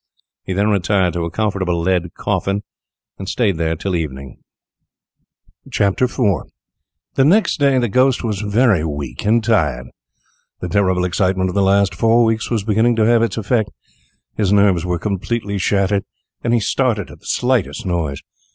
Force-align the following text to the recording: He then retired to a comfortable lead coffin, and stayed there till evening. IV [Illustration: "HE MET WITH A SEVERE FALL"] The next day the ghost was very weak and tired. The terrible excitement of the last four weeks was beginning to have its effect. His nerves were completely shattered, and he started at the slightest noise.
He 0.43 0.53
then 0.53 0.71
retired 0.71 1.13
to 1.13 1.25
a 1.25 1.29
comfortable 1.29 1.79
lead 1.79 2.15
coffin, 2.15 2.63
and 3.19 3.29
stayed 3.29 3.57
there 3.57 3.75
till 3.75 3.95
evening. 3.95 4.39
IV 5.67 5.79
[Illustration: 5.79 5.79
"HE 5.79 5.83
MET 5.91 6.01
WITH 6.01 6.09
A 6.09 6.13
SEVERE 6.13 6.27
FALL"] 6.27 6.49
The 7.13 7.25
next 7.25 7.59
day 7.59 7.77
the 7.77 7.87
ghost 7.87 8.23
was 8.23 8.41
very 8.41 8.83
weak 8.83 9.25
and 9.27 9.43
tired. 9.43 9.89
The 10.59 10.69
terrible 10.69 11.05
excitement 11.05 11.49
of 11.49 11.53
the 11.55 11.61
last 11.61 11.93
four 11.93 12.23
weeks 12.23 12.49
was 12.49 12.63
beginning 12.63 12.95
to 12.95 13.05
have 13.05 13.21
its 13.21 13.37
effect. 13.37 13.69
His 14.35 14.51
nerves 14.51 14.83
were 14.87 14.97
completely 14.97 15.59
shattered, 15.59 16.03
and 16.43 16.51
he 16.55 16.59
started 16.59 17.11
at 17.11 17.19
the 17.19 17.25
slightest 17.27 17.85
noise. 17.85 18.23